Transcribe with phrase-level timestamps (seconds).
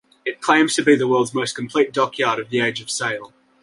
[0.25, 3.33] It claims to be the world's most complete dockyard of the Age of Sail.